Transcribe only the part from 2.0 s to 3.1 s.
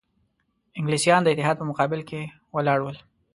کې ولاړ ول.